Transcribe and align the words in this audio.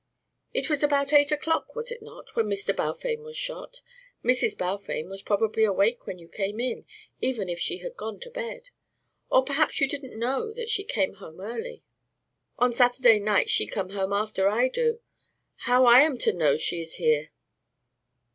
It 0.51 0.67
was 0.67 0.81
about 0.81 1.13
eight 1.13 1.31
o'clock, 1.31 1.75
was 1.75 1.91
it 1.91 2.01
not, 2.01 2.35
when 2.35 2.47
Mr. 2.47 2.75
Balfame 2.75 3.21
was 3.21 3.37
shot? 3.37 3.81
Mrs. 4.23 4.57
Balfame 4.57 5.03
was 5.05 5.21
probably 5.21 5.63
awake 5.63 6.07
when 6.07 6.17
you 6.17 6.27
came 6.27 6.59
in, 6.59 6.87
even 7.21 7.49
if 7.49 7.59
she 7.59 7.77
had 7.83 7.95
gone 7.97 8.19
to 8.21 8.31
bed. 8.31 8.71
Or 9.29 9.43
perhaps 9.45 9.79
you 9.79 9.87
didn't 9.87 10.17
know 10.17 10.53
that 10.53 10.71
she 10.71 10.83
came 10.83 11.13
home 11.17 11.39
early?" 11.39 11.83
"On 12.57 12.73
Saturday 12.73 13.19
nights 13.19 13.51
she 13.51 13.67
come 13.67 13.91
home 13.91 14.11
after 14.11 14.47
I 14.49 14.69
do. 14.69 15.01
How 15.67 15.85
I 15.85 15.99
am 16.01 16.17
to 16.17 16.33
know 16.33 16.57
she 16.57 16.81
is 16.81 16.95
here?" 16.95 17.29